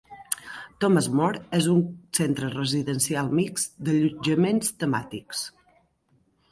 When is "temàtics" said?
4.85-5.49